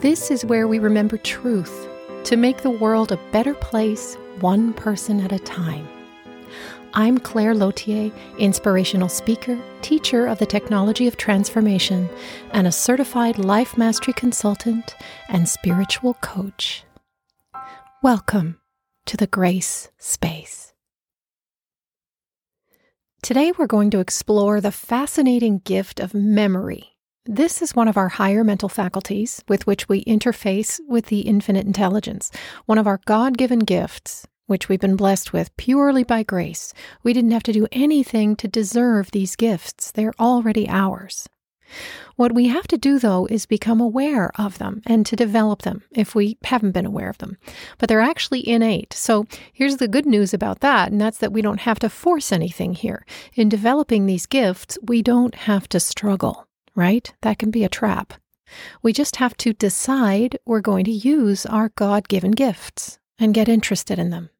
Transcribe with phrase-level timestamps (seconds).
[0.00, 1.86] This is where we remember truth
[2.24, 5.86] to make the world a better place, one person at a time.
[6.94, 12.08] I'm Claire Lothier, inspirational speaker, teacher of the technology of transformation,
[12.52, 14.96] and a certified life mastery consultant
[15.28, 16.82] and spiritual coach.
[18.02, 18.58] Welcome
[19.04, 20.72] to the Grace Space.
[23.22, 26.96] Today we're going to explore the fascinating gift of memory.
[27.32, 31.64] This is one of our higher mental faculties with which we interface with the infinite
[31.64, 32.32] intelligence,
[32.66, 36.74] one of our God given gifts which we've been blessed with purely by grace.
[37.04, 41.28] We didn't have to do anything to deserve these gifts, they're already ours.
[42.16, 45.84] What we have to do, though, is become aware of them and to develop them
[45.92, 47.36] if we haven't been aware of them.
[47.78, 48.92] But they're actually innate.
[48.92, 52.32] So here's the good news about that, and that's that we don't have to force
[52.32, 53.06] anything here.
[53.36, 56.48] In developing these gifts, we don't have to struggle,
[56.80, 57.12] right?
[57.20, 58.14] That can be a trap.
[58.82, 63.48] We just have to decide we're going to use our God given gifts and get
[63.48, 64.30] interested in them.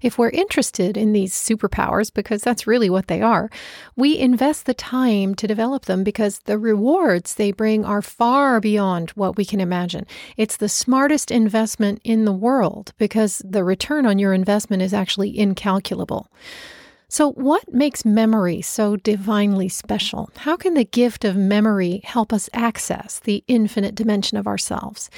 [0.00, 3.48] If we're interested in these superpowers, because that's really what they are,
[3.96, 9.10] we invest the time to develop them because the rewards they bring are far beyond
[9.10, 10.06] what we can imagine.
[10.36, 15.38] It's the smartest investment in the world because the return on your investment is actually
[15.38, 16.28] incalculable.
[17.12, 20.30] So, what makes memory so divinely special?
[20.34, 25.10] How can the gift of memory help us access the infinite dimension of ourselves?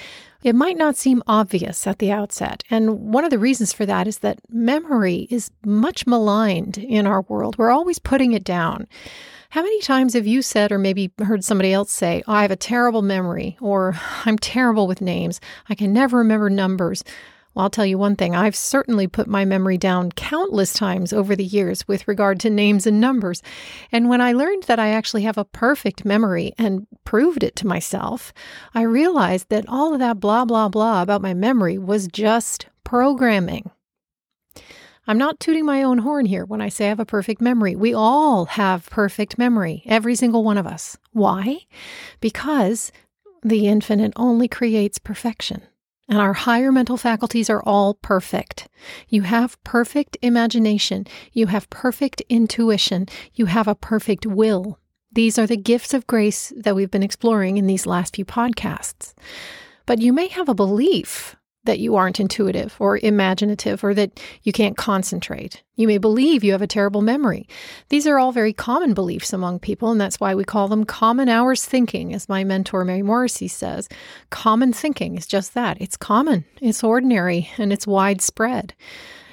[0.43, 2.65] It might not seem obvious at the outset.
[2.69, 7.23] And one of the reasons for that is that memory is much maligned in our
[7.23, 7.59] world.
[7.59, 8.89] We're always putting it down.
[9.51, 12.51] How many times have you said, or maybe heard somebody else say, oh, I have
[12.51, 17.05] a terrible memory, or I'm terrible with names, I can never remember numbers?
[17.55, 21.37] Well, I'll tell you one thing I've certainly put my memory down countless times over
[21.37, 23.43] the years with regard to names and numbers.
[23.93, 27.67] And when I learned that I actually have a perfect memory and proved it to
[27.67, 28.33] myself,
[28.75, 33.71] I realized that all of that blah, blah, blah about my memory was just programming.
[35.07, 37.77] I'm not tooting my own horn here when I say I have a perfect memory.
[37.77, 40.97] We all have perfect memory, every single one of us.
[41.13, 41.59] Why?
[42.21, 42.91] Because
[43.43, 45.63] the infinite only creates perfection.
[46.09, 48.69] And our higher mental faculties are all perfect.
[49.09, 51.07] You have perfect imagination.
[51.33, 53.07] You have perfect intuition.
[53.33, 54.79] You have a perfect will.
[55.13, 59.15] These are the gifts of grace that we've been exploring in these last few podcasts.
[59.87, 64.53] But you may have a belief that you aren't intuitive or imaginative or that you
[64.53, 65.63] can't concentrate.
[65.77, 67.49] You may believe you have a terrible memory.
[67.89, 71.29] These are all very common beliefs among people, and that's why we call them common
[71.29, 73.89] hours thinking, as my mentor Mary Morrissey says.
[74.31, 78.75] Common thinking is just that it's common, it's ordinary, and it's widespread.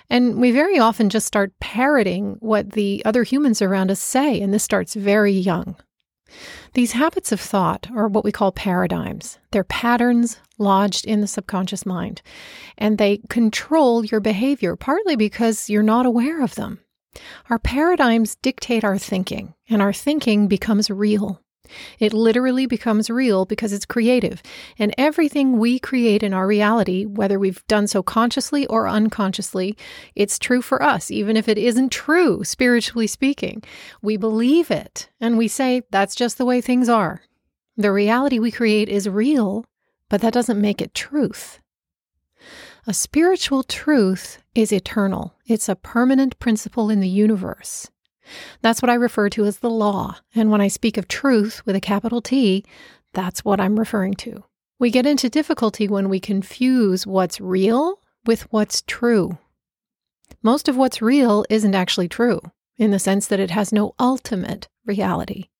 [0.09, 4.53] And we very often just start parroting what the other humans around us say, and
[4.53, 5.75] this starts very young.
[6.73, 9.37] These habits of thought are what we call paradigms.
[9.51, 12.21] They're patterns lodged in the subconscious mind,
[12.77, 16.79] and they control your behavior, partly because you're not aware of them.
[17.49, 21.41] Our paradigms dictate our thinking, and our thinking becomes real.
[21.99, 24.41] It literally becomes real because it's creative.
[24.77, 29.77] And everything we create in our reality, whether we've done so consciously or unconsciously,
[30.15, 33.63] it's true for us, even if it isn't true, spiritually speaking.
[34.01, 37.21] We believe it and we say, that's just the way things are.
[37.77, 39.65] The reality we create is real,
[40.11, 41.61] but that doesn't make it truth.
[42.85, 45.35] A spiritual truth is eternal.
[45.47, 47.89] It's a permanent principle in the universe.
[48.61, 50.17] That's what I refer to as the law.
[50.35, 52.65] And when I speak of truth with a capital T,
[53.13, 54.43] that's what I'm referring to.
[54.79, 59.37] We get into difficulty when we confuse what's real with what's true.
[60.43, 62.41] Most of what's real isn't actually true,
[62.75, 65.50] in the sense that it has no ultimate reality.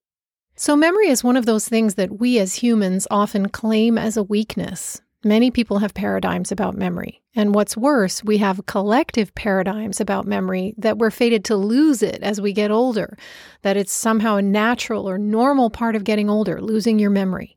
[0.62, 4.22] So, memory is one of those things that we as humans often claim as a
[4.22, 7.22] weakness, Many people have paradigms about memory.
[7.36, 12.24] And what's worse, we have collective paradigms about memory that we're fated to lose it
[12.24, 13.16] as we get older,
[13.62, 17.56] that it's somehow a natural or normal part of getting older, losing your memory.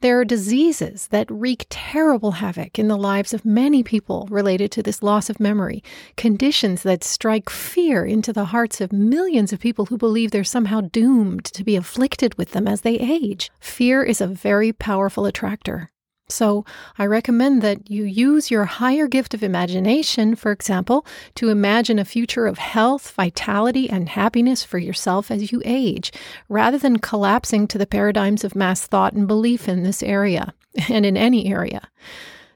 [0.00, 4.82] There are diseases that wreak terrible havoc in the lives of many people related to
[4.82, 5.84] this loss of memory,
[6.16, 10.80] conditions that strike fear into the hearts of millions of people who believe they're somehow
[10.80, 13.52] doomed to be afflicted with them as they age.
[13.60, 15.92] Fear is a very powerful attractor.
[16.34, 16.64] So,
[16.98, 22.04] I recommend that you use your higher gift of imagination, for example, to imagine a
[22.04, 26.10] future of health, vitality, and happiness for yourself as you age,
[26.48, 30.52] rather than collapsing to the paradigms of mass thought and belief in this area,
[30.88, 31.88] and in any area.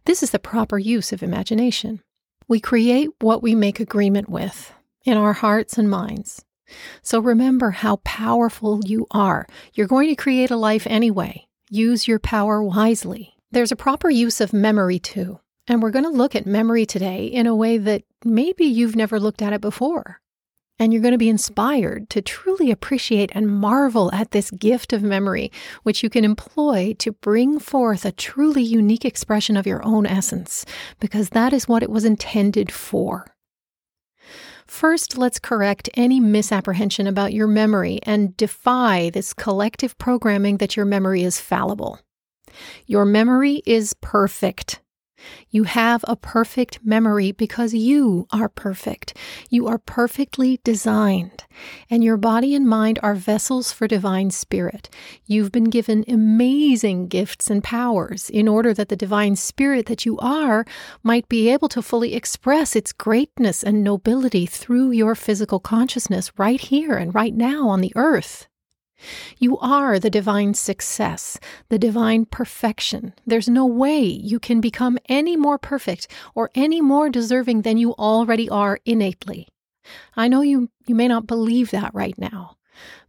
[0.07, 2.01] This is the proper use of imagination.
[2.49, 4.73] We create what we make agreement with
[5.05, 6.45] in our hearts and minds.
[7.03, 9.47] So remember how powerful you are.
[9.75, 11.47] You're going to create a life anyway.
[11.71, 13.38] Use your power wisely.
[13.51, 15.41] There's a proper use of memory too.
[15.67, 19.21] And we're going to look at memory today in a way that maybe you've never
[19.21, 20.21] looked at it before.
[20.79, 25.03] And you're going to be inspired to truly appreciate and marvel at this gift of
[25.03, 25.51] memory,
[25.83, 30.65] which you can employ to bring forth a truly unique expression of your own essence,
[31.01, 33.35] because that is what it was intended for.
[34.67, 40.87] First, let's correct any misapprehension about your memory and defy this collective programming that your
[40.87, 41.99] memory is fallible.
[42.87, 44.81] Your memory is perfect.
[45.51, 49.17] You have a perfect memory because you are perfect.
[49.51, 51.45] You are perfectly designed,
[51.91, 54.89] and your body and mind are vessels for divine spirit.
[55.27, 60.19] You've been given amazing gifts and powers in order that the divine spirit that you
[60.19, 60.65] are
[61.03, 66.61] might be able to fully express its greatness and nobility through your physical consciousness right
[66.61, 68.48] here and right now on the earth.
[69.39, 73.15] You are the divine success, the divine perfection.
[73.27, 77.93] There's no way you can become any more perfect or any more deserving than you
[77.95, 79.49] already are innately.
[80.17, 82.57] I know you, you may not believe that right now,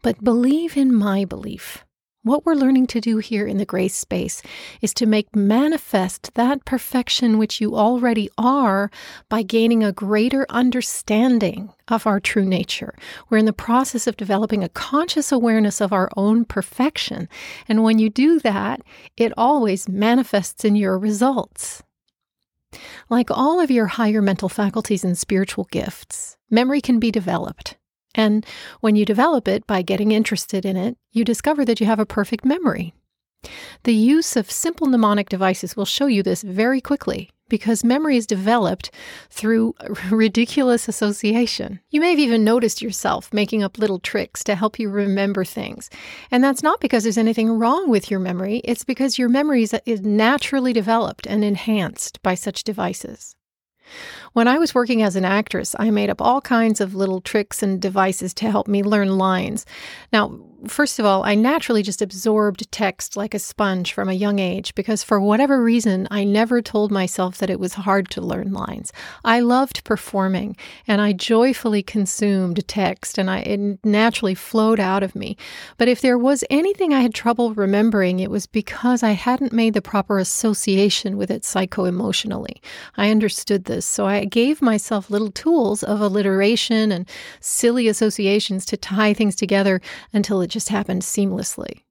[0.02, 1.84] but believe in my belief.
[2.24, 4.42] What we're learning to do here in the grace space
[4.82, 8.92] is to make manifest that perfection which you already are
[9.30, 12.94] by gaining a greater understanding of our true nature.
[13.30, 17.30] We're in the process of developing a conscious awareness of our own perfection.
[17.70, 18.82] And when you do that,
[19.16, 21.84] it always manifests in your results.
[23.10, 27.79] Like all of your higher mental faculties and spiritual gifts, memory can be developed.
[28.16, 28.46] And
[28.80, 32.06] when you develop it by getting interested in it, you discover that you have a
[32.06, 32.94] perfect memory.
[33.84, 38.28] The use of simple mnemonic devices will show you this very quickly because memory is
[38.28, 38.92] developed
[39.30, 39.74] through
[40.12, 41.80] ridiculous association.
[41.90, 45.90] You may have even noticed yourself making up little tricks to help you remember things.
[46.32, 50.02] And that's not because there's anything wrong with your memory, it's because your memory is
[50.02, 53.36] naturally developed and enhanced by such devices.
[54.34, 57.64] When I was working as an actress, I made up all kinds of little tricks
[57.64, 59.66] and devices to help me learn lines.
[60.14, 64.40] Now, first of all, I naturally just absorbed text like a sponge from a young
[64.40, 68.54] age because for whatever reason, I never told myself that it was hard to learn
[68.54, 68.92] lines.
[69.24, 75.16] I loved performing and I joyfully consumed text and I, it naturally flowed out of
[75.16, 75.38] me.
[75.78, 79.74] But if there was anything I had trouble remembering, it was because I hadn't made
[79.74, 82.62] the proper association with it psycho emotionally.
[82.98, 87.08] I understood this, so I gave myself little tools of alliteration and
[87.40, 89.82] silly associations to tie things together
[90.14, 91.82] until it just happened seamlessly.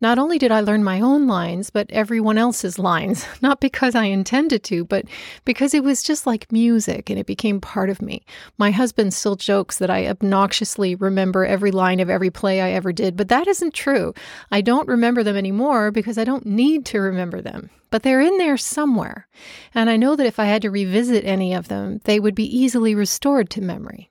[0.00, 4.04] Not only did I learn my own lines, but everyone else's lines, not because I
[4.04, 5.04] intended to, but
[5.44, 8.24] because it was just like music and it became part of me.
[8.58, 12.92] My husband still jokes that I obnoxiously remember every line of every play I ever
[12.92, 14.14] did, but that isn't true.
[14.50, 17.70] I don't remember them anymore because I don't need to remember them.
[17.90, 19.26] But they're in there somewhere.
[19.74, 22.56] And I know that if I had to revisit any of them, they would be
[22.56, 24.10] easily restored to memory.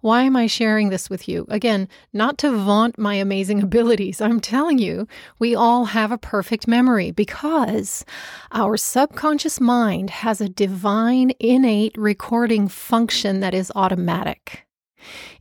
[0.00, 1.44] Why am I sharing this with you?
[1.48, 4.20] Again, not to vaunt my amazing abilities.
[4.20, 5.08] I'm telling you,
[5.38, 8.04] we all have a perfect memory because
[8.52, 14.66] our subconscious mind has a divine, innate recording function that is automatic.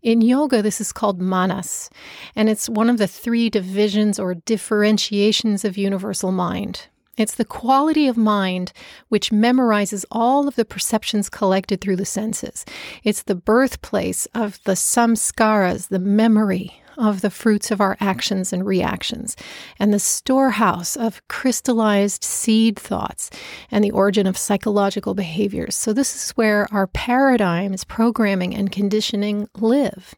[0.01, 1.89] In yoga, this is called manas,
[2.35, 6.87] and it's one of the three divisions or differentiations of universal mind.
[7.17, 8.71] It's the quality of mind
[9.09, 12.63] which memorizes all of the perceptions collected through the senses.
[13.03, 18.65] It's the birthplace of the samskaras, the memory of the fruits of our actions and
[18.65, 19.35] reactions,
[19.79, 23.29] and the storehouse of crystallized seed thoughts
[23.71, 25.75] and the origin of psychological behaviors.
[25.75, 30.15] So, this is where our paradigms, programming, and conditioning live.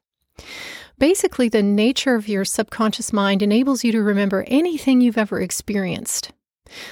[0.98, 6.32] Basically, the nature of your subconscious mind enables you to remember anything you've ever experienced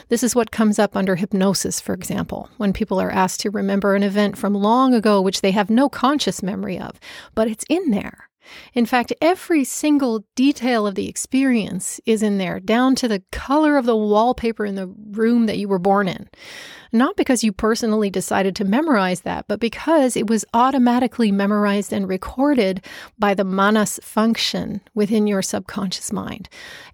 [0.10, 3.96] this is what comes up under hypnosis, for example, when people are asked to remember
[3.96, 7.00] an event from long ago which they have no conscious memory of,
[7.36, 8.27] but it's in there.
[8.74, 13.78] In fact, every single detail of the experience is in there, down to the color
[13.78, 16.30] of the wallpaper in the room that you were born in.
[16.92, 22.08] Not because you personally decided to memorize that, but because it was automatically memorized and
[22.08, 22.84] recorded
[23.20, 26.50] by the manas function within your subconscious mind.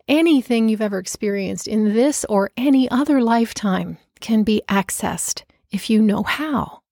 [0.07, 6.01] Anything you've ever experienced in this or any other lifetime can be accessed if you
[6.01, 6.82] know how.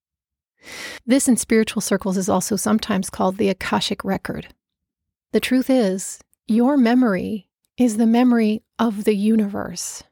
[1.06, 4.53] This in spiritual circles is also sometimes called the Akashic record.
[5.32, 10.03] The truth is, your memory is the memory of the universe.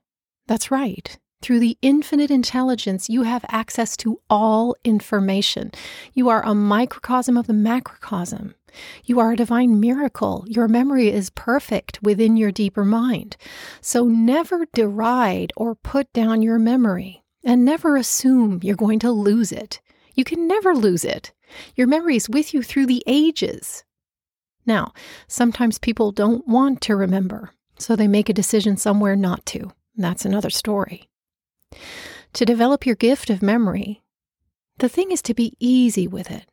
[0.47, 1.17] That's right.
[1.41, 5.71] Through the infinite intelligence, you have access to all information.
[6.13, 8.55] You are a microcosm of the macrocosm.
[9.05, 10.45] You are a divine miracle.
[10.47, 13.37] Your memory is perfect within your deeper mind.
[13.81, 19.51] So never deride or put down your memory, and never assume you're going to lose
[19.51, 19.79] it.
[20.19, 21.31] You can never lose it.
[21.77, 23.85] Your memory is with you through the ages.
[24.65, 24.91] Now,
[25.29, 29.71] sometimes people don't want to remember, so they make a decision somewhere not to.
[29.95, 31.07] That's another story.
[32.33, 34.03] To develop your gift of memory,
[34.79, 36.51] the thing is to be easy with it.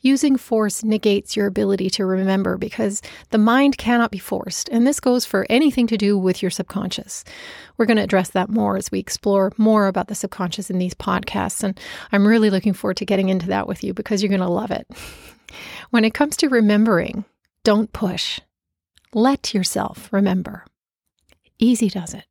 [0.00, 5.00] Using force negates your ability to remember because the mind cannot be forced, and this
[5.00, 7.24] goes for anything to do with your subconscious.
[7.76, 10.94] We're going to address that more as we explore more about the subconscious in these
[10.94, 11.78] podcasts, and
[12.10, 14.70] I'm really looking forward to getting into that with you because you're going to love
[14.70, 14.86] it.
[15.90, 17.26] When it comes to remembering,
[17.64, 18.40] don't push.
[19.12, 20.64] Let yourself remember.
[21.58, 22.24] Easy does it.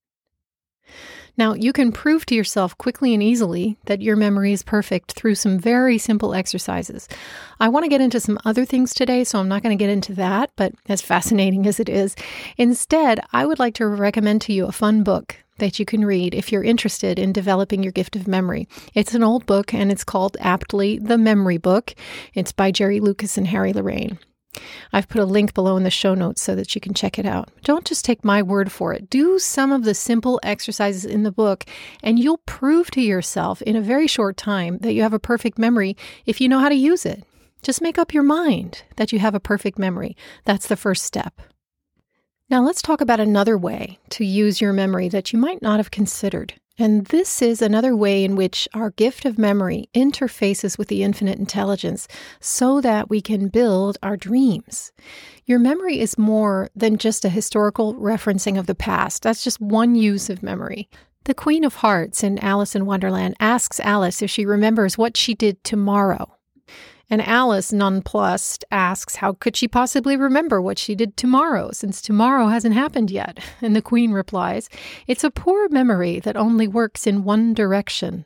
[1.38, 5.36] Now, you can prove to yourself quickly and easily that your memory is perfect through
[5.36, 7.08] some very simple exercises.
[7.60, 9.92] I want to get into some other things today, so I'm not going to get
[9.92, 12.16] into that, but as fascinating as it is,
[12.58, 16.34] instead, I would like to recommend to you a fun book that you can read
[16.34, 18.68] if you're interested in developing your gift of memory.
[18.94, 21.94] It's an old book and it's called aptly The Memory Book.
[22.34, 24.18] It's by Jerry Lucas and Harry Lorayne.
[24.92, 27.26] I've put a link below in the show notes so that you can check it
[27.26, 27.50] out.
[27.64, 29.10] Don't just take my word for it.
[29.10, 31.66] Do some of the simple exercises in the book,
[32.04, 35.58] and you'll prove to yourself in a very short time that you have a perfect
[35.58, 37.24] memory if you know how to use it.
[37.64, 40.18] Just make up your mind that you have a perfect memory.
[40.46, 41.42] That's the first step.
[42.50, 45.92] Now, let's talk about another way to use your memory that you might not have
[45.92, 46.54] considered.
[46.82, 51.38] And this is another way in which our gift of memory interfaces with the infinite
[51.38, 52.08] intelligence
[52.40, 54.92] so that we can build our dreams.
[55.46, 59.22] Your memory is more than just a historical referencing of the past.
[59.22, 60.90] That's just one use of memory.
[61.26, 65.36] The Queen of Hearts in Alice in Wonderland asks Alice if she remembers what she
[65.36, 66.36] did tomorrow.
[67.12, 72.48] And Alice, nonplussed, asks how could she possibly remember what she did tomorrow, since tomorrow
[72.48, 73.40] hasn't happened yet?
[73.62, 74.70] And the Queen replies,
[75.08, 78.24] It's a poor memory that only works in one direction.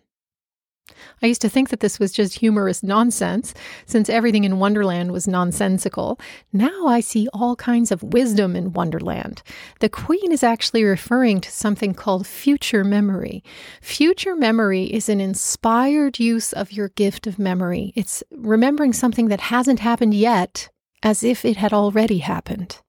[1.22, 3.54] I used to think that this was just humorous nonsense,
[3.86, 6.20] since everything in Wonderland was nonsensical.
[6.54, 9.42] Now I see all kinds of wisdom in Wonderland.
[9.80, 13.44] The Queen is actually referring to something called future memory.
[13.82, 19.42] Future memory is an inspired use of your gift of memory, it's remembering something that
[19.42, 20.70] hasn't happened yet
[21.02, 22.82] as if it had already happened.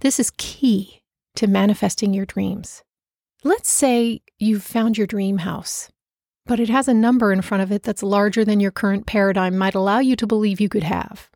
[0.00, 1.02] This is key
[1.36, 2.82] to manifesting your dreams.
[3.42, 5.90] Let's say you've found your dream house
[6.46, 9.56] but it has a number in front of it that's larger than your current paradigm
[9.56, 11.30] might allow you to believe you could have.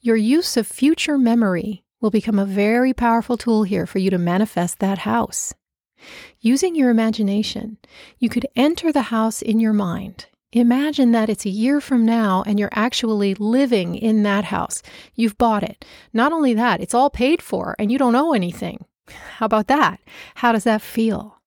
[0.00, 4.18] Your use of future memory will become a very powerful tool here for you to
[4.18, 5.54] manifest that house.
[6.40, 7.76] Using your imagination,
[8.18, 10.26] you could enter the house in your mind.
[10.52, 14.82] Imagine that it's a year from now and you're actually living in that house.
[15.14, 15.84] You've bought it.
[16.12, 18.84] Not only that, it's all paid for and you don't owe anything.
[19.36, 20.00] How about that?
[20.36, 21.39] How does that feel?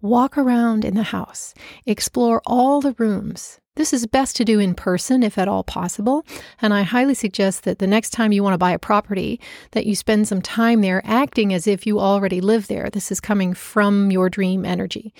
[0.00, 1.54] Walk around in the house,
[1.86, 3.60] explore all the rooms.
[3.76, 6.24] This is best to do in person if at all possible,
[6.62, 9.38] and I highly suggest that the next time you want to buy a property
[9.72, 12.88] that you spend some time there acting as if you already live there.
[12.90, 15.12] This is coming from your dream energy.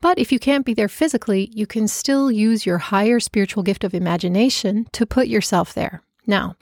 [0.00, 3.84] But if you can't be there physically, you can still use your higher spiritual gift
[3.84, 6.02] of imagination to put yourself there.
[6.26, 6.56] Now,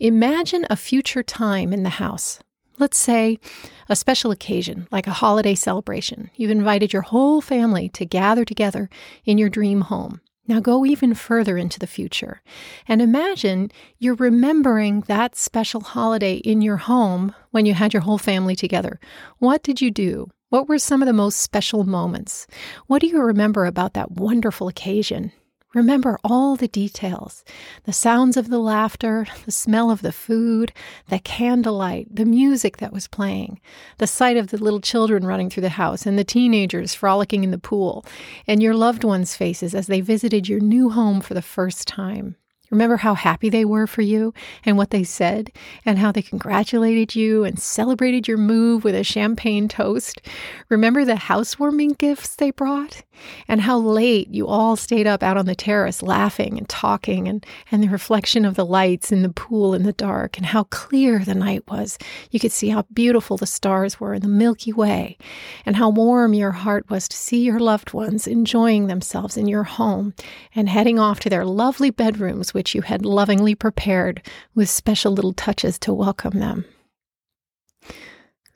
[0.00, 2.40] imagine a future time in the house.
[2.78, 3.40] Let's say
[3.88, 6.30] a special occasion, like a holiday celebration.
[6.36, 8.88] You've invited your whole family to gather together
[9.24, 10.20] in your dream home.
[10.46, 12.40] Now go even further into the future
[12.86, 18.16] and imagine you're remembering that special holiday in your home when you had your whole
[18.16, 19.00] family together.
[19.38, 20.28] What did you do?
[20.50, 22.46] What were some of the most special moments?
[22.86, 25.32] What do you remember about that wonderful occasion?
[25.74, 27.44] Remember all the details
[27.84, 30.72] the sounds of the laughter, the smell of the food,
[31.08, 33.60] the candlelight, the music that was playing,
[33.98, 37.50] the sight of the little children running through the house, and the teenagers frolicking in
[37.50, 38.04] the pool,
[38.46, 42.36] and your loved ones' faces as they visited your new home for the first time.
[42.70, 44.34] Remember how happy they were for you
[44.64, 45.50] and what they said,
[45.84, 50.20] and how they congratulated you and celebrated your move with a champagne toast?
[50.68, 53.02] Remember the housewarming gifts they brought?
[53.48, 57.44] And how late you all stayed up out on the terrace laughing and talking, and,
[57.72, 61.24] and the reflection of the lights in the pool in the dark, and how clear
[61.24, 61.98] the night was.
[62.30, 65.18] You could see how beautiful the stars were in the Milky Way,
[65.66, 69.64] and how warm your heart was to see your loved ones enjoying themselves in your
[69.64, 70.14] home
[70.54, 74.20] and heading off to their lovely bedrooms which you had lovingly prepared
[74.52, 76.64] with special little touches to welcome them.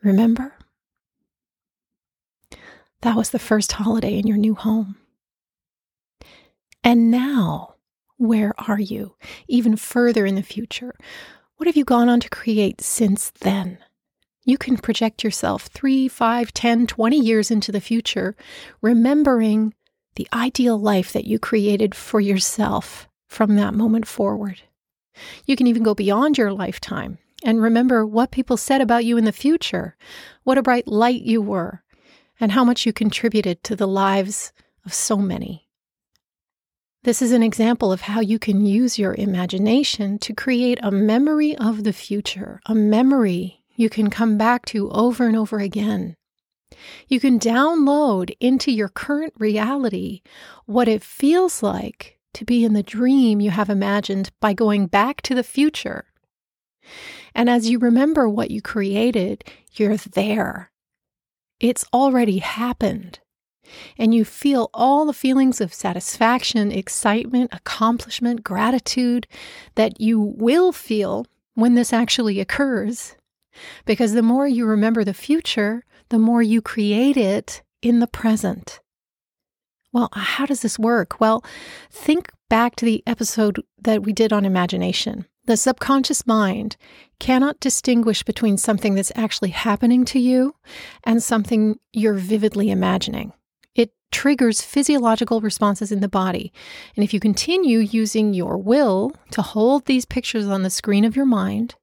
[0.02, 0.54] Remember?
[3.02, 4.97] That was the first holiday in your new home.
[6.82, 7.76] And now,
[8.16, 9.14] where are you?
[9.47, 10.97] Even further in the future.
[11.59, 13.78] What have you gone on to create since then?
[14.44, 18.35] You can project yourself three, five, ten, twenty years into the future,
[18.80, 19.75] remembering
[20.16, 24.61] the ideal life that you created for yourself from that moment forward.
[25.47, 29.25] You can even go beyond your lifetime and remember what people said about you in
[29.25, 29.97] the future,
[30.45, 31.83] what a bright light you were,
[32.39, 34.53] and how much you contributed to the lives
[34.85, 35.69] of so many.
[37.05, 41.57] This is an example of how you can use your imagination to create a memory
[41.57, 46.17] of the future, a memory you can come back to over and over again.
[47.09, 50.23] You can download into your current reality
[50.67, 55.23] what it feels like to be in the dream you have imagined by going back
[55.23, 56.05] to the future.
[57.35, 60.71] And as you remember what you created, you're there.
[61.61, 63.21] It's already happened.
[63.97, 69.27] And you feel all the feelings of satisfaction, excitement, accomplishment, gratitude
[69.77, 73.15] that you will feel when this actually occurs.
[73.85, 78.81] Because the more you remember the future, the more you create it in the present.
[79.92, 81.20] Well, uh, how does this work?
[81.20, 81.44] Well,
[81.90, 85.26] think back to the episode that we did on imagination.
[85.44, 86.76] The subconscious mind
[87.18, 90.54] cannot distinguish between something that's actually happening to you
[91.04, 93.32] and something you're vividly imagining.
[93.75, 96.52] It triggers physiological responses in the body.
[96.96, 101.16] And if you continue using your will to hold these pictures on the screen of
[101.16, 101.75] your mind,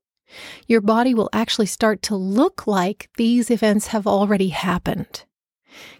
[0.67, 5.25] your body will actually start to look like these events have already happened.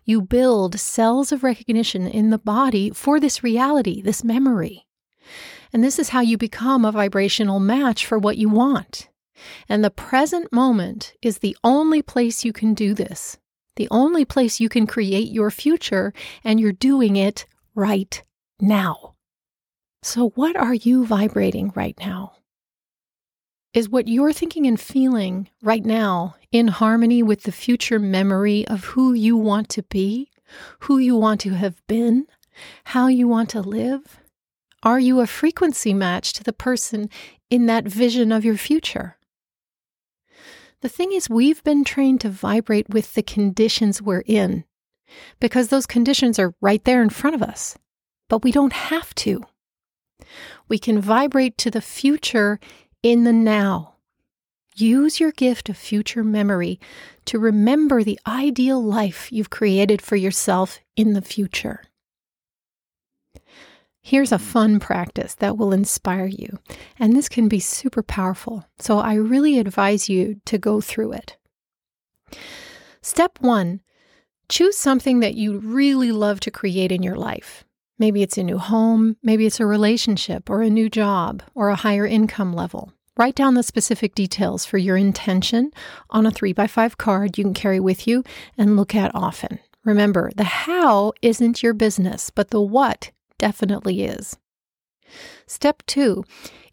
[0.04, 4.86] You build cells of recognition in the body for this reality, this memory.
[5.72, 9.10] And this is how you become a vibrational match for what you want.
[9.68, 13.38] And the present moment is the only place you can do this,
[13.76, 16.14] the only place you can create your future,
[16.44, 18.22] and you're doing it right
[18.60, 19.16] now.
[20.02, 22.34] So, what are you vibrating right now?
[23.72, 28.84] Is what you're thinking and feeling right now in harmony with the future memory of
[28.84, 30.32] who you want to be,
[30.80, 32.26] who you want to have been,
[32.86, 34.20] how you want to live?
[34.82, 37.12] Are you a frequency match to the person
[37.52, 39.18] in that vision of your future?
[40.82, 44.64] The thing is, we've been trained to vibrate with the conditions we're in
[45.40, 47.78] because those conditions are right there in front of us,
[48.30, 49.44] but we don't have to.
[50.68, 52.60] We can vibrate to the future
[53.04, 53.96] in the now.
[54.76, 56.80] Use your gift of future memory
[57.26, 61.84] to remember the ideal life you've created for yourself in the future.
[64.02, 64.42] Here's a mm.
[64.42, 66.60] fun practice that will inspire you,
[66.98, 71.38] and this can be super powerful, so I really advise you to go through it.
[73.02, 73.82] Step one
[74.50, 77.64] choose something that you really love to create in your life.
[78.00, 81.76] Maybe it's a new home, maybe it's a relationship or a new job or a
[81.76, 82.94] higher income level.
[83.18, 85.72] Write down the specific details for your intention
[86.10, 88.24] on a 3x5 card you can carry with you
[88.58, 89.60] and look at often.
[89.84, 94.38] Remember, the how isn't your business, but the what definitely is.
[95.46, 96.24] Step two,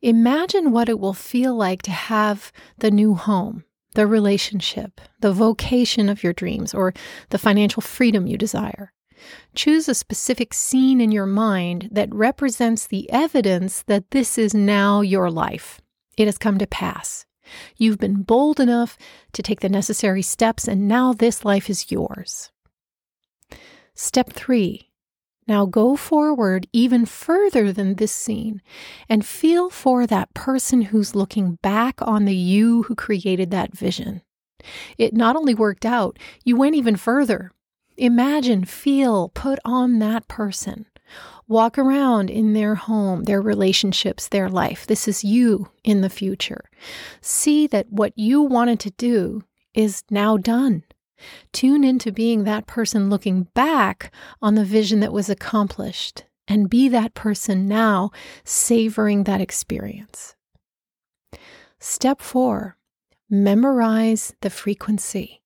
[0.03, 6.09] imagine what it will feel like to have the new home, the relationship, the vocation
[6.09, 6.95] of your dreams, or
[7.31, 8.93] the financial freedom you desire.
[9.55, 15.01] Choose a specific scene in your mind that represents the evidence that this is now
[15.01, 15.81] your life.
[16.17, 17.27] It has come to pass.
[17.77, 18.99] You've been bold enough
[19.33, 22.51] to take the necessary steps, and now this life is yours.
[23.95, 24.91] Step three.
[25.49, 28.61] Now go forward even further than this scene
[29.09, 34.23] and feel for that person who's looking back on the you who created that vision.
[34.99, 37.53] It not only worked out, you went even further.
[37.97, 40.87] Imagine, feel, put on that person.
[41.49, 44.87] Walk around in their home, their relationships, their life.
[44.87, 46.65] This is you in the future.
[47.21, 50.83] See that what you wanted to do is now done.
[51.53, 56.89] Tune into being that person looking back on the vision that was accomplished and be
[56.89, 58.11] that person now,
[58.45, 60.35] savoring that experience.
[61.79, 62.77] Step four,
[63.31, 65.43] memorize the frequency,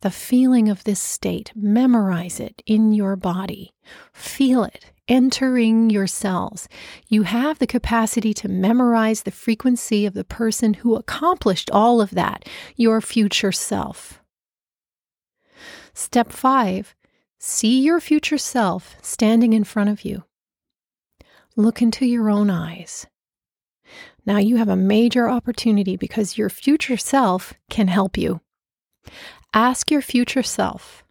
[0.00, 1.52] the feeling of this state.
[1.54, 3.72] Memorize it in your body.
[4.12, 6.68] Feel it entering your cells.
[7.08, 12.12] You have the capacity to memorize the frequency of the person who accomplished all of
[12.12, 14.22] that, your future self.
[15.92, 16.94] Step five,
[17.38, 20.22] see your future self standing in front of you.
[21.56, 23.08] Look into your own eyes.
[24.24, 28.40] Now you have a major opportunity because your future self can help you.
[29.52, 31.04] Ask your future self,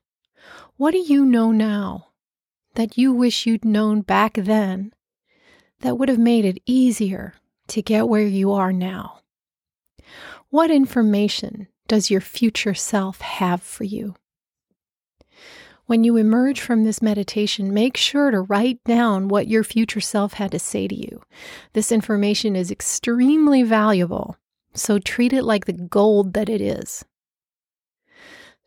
[0.77, 2.07] what do you know now
[2.75, 4.93] that you wish you'd known back then
[5.81, 7.33] that would have made it easier
[7.67, 9.19] to get where you are now?
[10.49, 14.15] What information does your future self have for you?
[15.87, 20.33] When you emerge from this meditation, make sure to write down what your future self
[20.33, 21.21] had to say to you.
[21.73, 24.37] This information is extremely valuable,
[24.73, 27.03] so treat it like the gold that it is.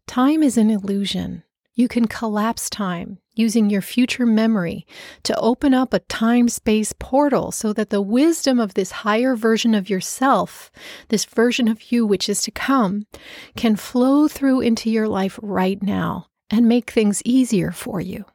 [0.06, 1.42] Time is an illusion.
[1.74, 4.86] You can collapse time using your future memory
[5.22, 9.74] to open up a time space portal so that the wisdom of this higher version
[9.74, 10.70] of yourself,
[11.08, 13.06] this version of you which is to come,
[13.56, 18.26] can flow through into your life right now and make things easier for you.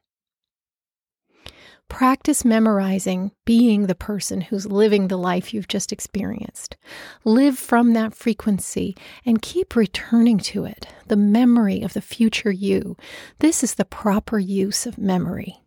[1.89, 6.75] Practice memorizing being the person who's living the life you've just experienced.
[7.23, 8.95] Live from that frequency
[9.25, 12.97] and keep returning to it, the memory of the future you.
[13.39, 15.61] This is the proper use of memory.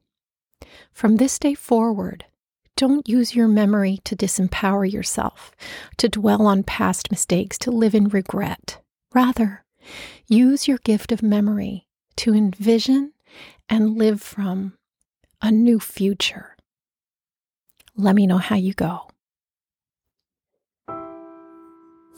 [0.92, 2.26] From this day forward,
[2.76, 5.52] don't use your memory to disempower yourself,
[5.96, 8.80] to dwell on past mistakes, to live in regret.
[9.14, 9.64] Rather,
[10.28, 13.12] use your gift of memory to envision
[13.68, 14.74] and live from
[15.42, 16.56] a new future.
[17.96, 19.08] Let me know how you go.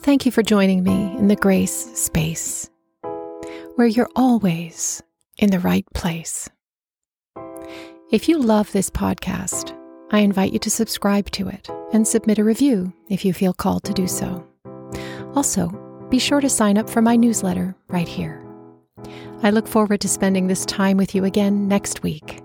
[0.01, 2.69] Thank you for joining me in the grace space,
[3.75, 5.01] where you're always
[5.37, 6.49] in the right place.
[8.11, 9.77] If you love this podcast,
[10.11, 13.83] I invite you to subscribe to it and submit a review if you feel called
[13.85, 14.45] to do so.
[15.35, 15.69] Also,
[16.09, 18.45] be sure to sign up for my newsletter right here.
[19.41, 22.41] I look forward to spending this time with you again next week.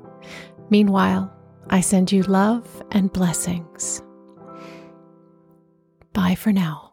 [0.71, 1.33] Meanwhile,
[1.71, 4.03] I send you love and blessings.
[6.13, 6.88] Bye for now.